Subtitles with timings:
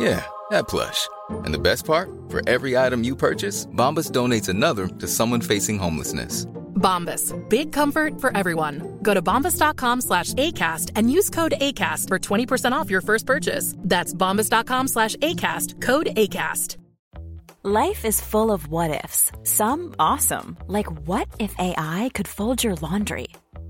[0.00, 1.08] Yeah, that plush.
[1.44, 2.08] And the best part?
[2.30, 6.46] For every item you purchase, Bombas donates another to someone facing homelessness.
[6.80, 7.34] Bombas.
[7.50, 8.98] Big comfort for everyone.
[9.02, 13.74] Go to bombas.com slash ACAST and use code ACAST for 20% off your first purchase.
[13.78, 15.82] That's bombas.com slash ACAST.
[15.82, 16.78] Code ACAST.
[17.62, 19.30] Life is full of what ifs.
[19.42, 23.28] Some awesome, like what if AI could fold your laundry?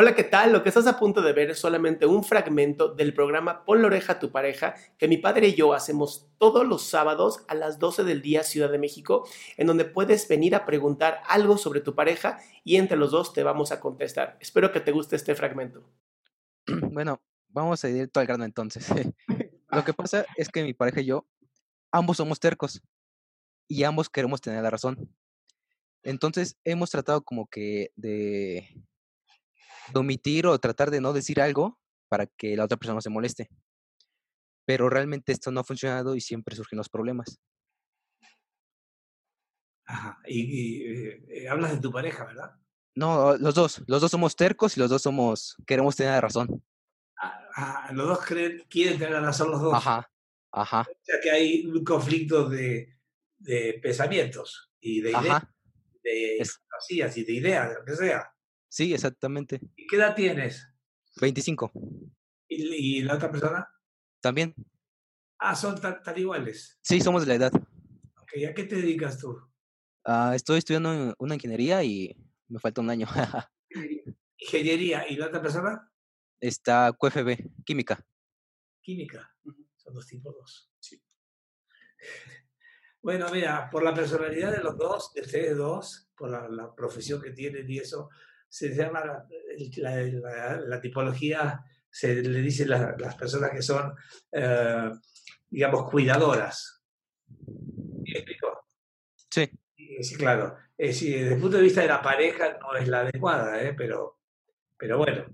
[0.00, 0.52] Hola, ¿qué tal?
[0.52, 3.88] Lo que estás a punto de ver es solamente un fragmento del programa Pon la
[3.88, 7.80] oreja a tu pareja que mi padre y yo hacemos todos los sábados a las
[7.80, 9.26] 12 del día Ciudad de México,
[9.56, 13.42] en donde puedes venir a preguntar algo sobre tu pareja y entre los dos te
[13.42, 14.36] vamos a contestar.
[14.38, 15.82] Espero que te guste este fragmento.
[16.92, 18.86] Bueno, vamos a ir todo al grano entonces.
[19.72, 21.26] Lo que pasa es que mi pareja y yo,
[21.90, 22.80] ambos somos tercos
[23.66, 25.12] y ambos queremos tener la razón.
[26.04, 28.68] Entonces hemos tratado como que de
[29.92, 33.10] de omitir o tratar de no decir algo para que la otra persona no se
[33.10, 33.48] moleste.
[34.66, 37.40] Pero realmente esto no ha funcionado y siempre surgen los problemas.
[39.86, 40.18] Ajá.
[40.26, 40.82] Y, y,
[41.30, 42.54] eh, hablas de tu pareja, ¿verdad?
[42.94, 43.82] No, los dos.
[43.86, 46.62] Los dos somos tercos y los dos somos queremos tener la razón.
[47.16, 49.74] Ah, ah, los dos creen, quieren tener la razón los dos.
[49.74, 50.10] Ajá,
[50.52, 50.80] ajá.
[50.80, 52.98] O sea que hay un conflicto de,
[53.38, 55.54] de pensamientos y de ideas, Ajá.
[56.02, 58.30] de fantasías y de ideas, de lo que sea.
[58.68, 59.60] Sí, exactamente.
[59.76, 60.68] ¿Y qué edad tienes?
[61.20, 61.72] 25.
[62.48, 63.68] ¿Y, y la otra persona?
[64.20, 64.54] También.
[65.38, 66.78] Ah, son tan, tan iguales.
[66.82, 67.52] Sí, somos de la edad.
[67.54, 69.38] Ok, ¿A qué te dedicas tú?
[70.04, 72.16] Ah, estoy estudiando una ingeniería y
[72.48, 73.06] me falta un año.
[74.38, 75.08] Ingeniería.
[75.08, 75.90] ¿Y la otra persona?
[76.40, 78.04] Está QFB, química.
[78.82, 79.30] Química.
[79.76, 80.72] Son dos tipos dos.
[83.00, 87.22] Bueno, mira, por la personalidad de los dos, de ustedes dos, por la, la profesión
[87.22, 88.10] que tienen y eso,
[88.48, 89.26] se llama la,
[89.76, 91.60] la- la- la tipología,
[91.90, 93.94] se le dice la- las personas que son,
[94.32, 94.90] eh,
[95.48, 96.82] digamos, cuidadoras.
[97.46, 98.64] ¿Me explico?
[99.30, 99.50] Sí,
[100.00, 100.56] Sí, claro.
[100.76, 103.74] Es decir, desde el punto de vista de la pareja no es la adecuada, ¿eh?
[103.76, 104.20] pero,
[104.76, 105.24] pero bueno,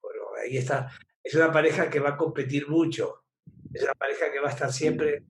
[0.00, 0.90] bueno, ahí está.
[1.24, 3.24] Es una pareja que va a competir mucho.
[3.72, 5.24] Es una pareja que va a estar siempre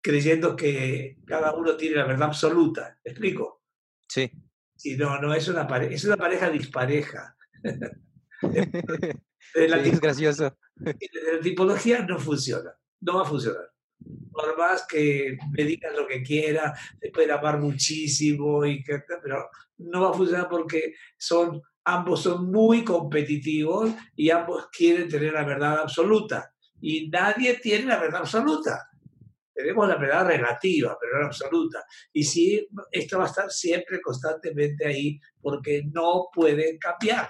[0.00, 2.98] creyendo que cada uno tiene la verdad absoluta.
[3.04, 3.62] ¿Me explico?
[4.08, 4.30] sí.
[4.78, 7.36] Si no, no es una pareja, es una pareja dispareja.
[9.54, 10.56] La, Sí, es gracioso.
[10.76, 13.72] la tipología no funciona, no va a funcionar.
[14.30, 19.48] Por más que me digan lo que quiera, te pueden amar muchísimo, y que, pero
[19.78, 25.44] no va a funcionar porque son, ambos son muy competitivos y ambos quieren tener la
[25.44, 26.54] verdad absoluta.
[26.80, 28.87] Y nadie tiene la verdad absoluta.
[29.58, 31.84] Tenemos la verdad relativa, pero no absoluta.
[32.12, 37.28] Y sí, esto va a estar siempre constantemente ahí porque no pueden cambiar,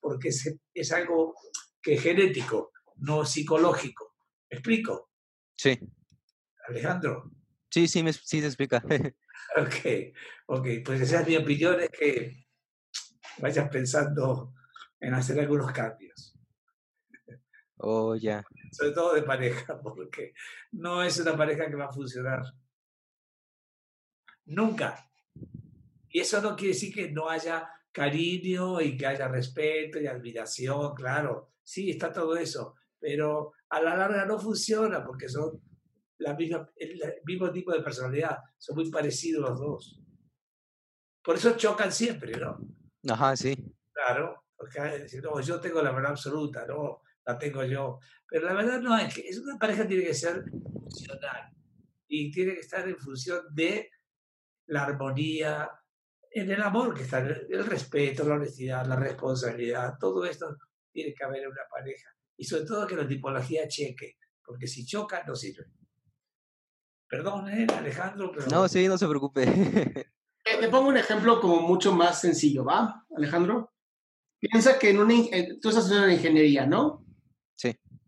[0.00, 1.36] porque es, es algo
[1.80, 4.16] que es genético, no psicológico.
[4.50, 5.12] ¿Me explico,
[5.56, 5.78] Sí,
[6.66, 7.30] Alejandro?
[7.70, 8.82] sí, sí, me, sí se explica.
[9.56, 10.14] Ok,
[10.46, 12.44] ok, pues esa es mi opinión, es que
[13.38, 14.52] vayas pensando
[14.98, 16.27] en hacer algunos cambios,
[17.80, 18.44] Oh, ya.
[18.72, 20.34] sobre todo de pareja, porque
[20.72, 22.42] no es una pareja que va a funcionar
[24.46, 25.08] nunca.
[26.10, 30.94] Y eso no quiere decir que no haya cariño y que haya respeto y admiración,
[30.94, 35.60] claro, sí, está todo eso, pero a la larga no funciona porque son
[36.18, 40.00] la misma, el mismo tipo de personalidad, son muy parecidos los dos.
[41.22, 42.58] Por eso chocan siempre, ¿no?
[43.08, 43.54] Ajá, sí.
[43.92, 48.00] Claro, porque decir, no, yo tengo la verdad absoluta, no, la tengo yo.
[48.26, 51.52] Pero la verdad no es que es una pareja tiene que ser funcional
[52.08, 53.90] y tiene que estar en función de
[54.66, 55.70] la armonía,
[56.30, 60.56] en el amor que está, el respeto, la honestidad, la responsabilidad, todo esto
[60.90, 62.08] tiene que haber en una pareja.
[62.36, 65.66] Y sobre todo que la tipología cheque, porque si chocan no sirve.
[67.08, 69.44] Perdón, ¿eh, Alejandro, pero No, sí, no se preocupe.
[70.44, 73.74] Eh, te pongo un ejemplo como mucho más sencillo, ¿va, Alejandro?
[74.38, 77.04] Piensa que en una, eh, tú estás haciendo una ingeniería, ¿no?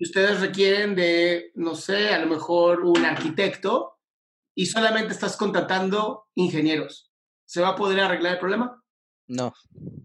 [0.00, 3.98] Ustedes requieren de, no sé, a lo mejor un arquitecto
[4.54, 7.12] y solamente estás contratando ingenieros.
[7.44, 8.82] ¿Se va a poder arreglar el problema?
[9.28, 9.52] No,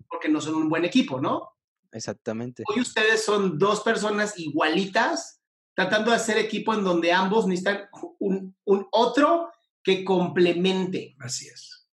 [0.07, 1.51] Porque no son un buen equipo, ¿no?
[1.92, 2.63] exactamente.
[2.68, 5.42] Hoy ustedes son dos personas igualitas
[5.74, 7.88] tratando de hacer equipo en donde ambos necesitan
[8.19, 9.50] un, un otro
[9.81, 11.15] que complemente.
[11.19, 11.88] Así es.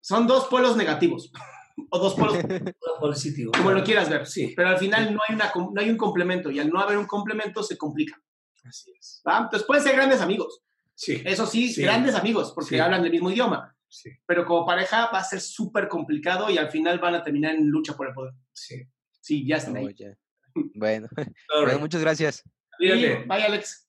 [0.00, 1.30] Son dos polos negativos
[1.90, 2.36] o dos polos,
[2.80, 3.52] Todo positivo.
[3.52, 4.26] como lo quieras ver.
[4.26, 6.98] Sí, Pero al final no hay, una, no hay un complemento y al no haber
[6.98, 8.20] un complemento se complica.
[8.64, 9.22] así es.
[9.26, 9.38] ¿va?
[9.38, 10.60] Entonces pueden ser grandes amigos.
[10.94, 11.82] Sí, Eso sí, Sí.
[11.82, 12.78] grandes amigos porque Sí.
[12.80, 13.74] hablan del mismo idioma.
[13.88, 17.54] sí, Pero como pareja va a ser súper complicado y al final van a terminar
[17.54, 18.32] en lucha por el poder.
[18.52, 18.82] sí.
[19.20, 19.94] Sí, ya están ahí.
[20.74, 21.06] Bueno,
[21.64, 22.42] bueno, muchas gracias.
[22.78, 22.88] Sí,
[23.28, 23.88] Bye, Alex.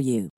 [0.01, 0.29] you.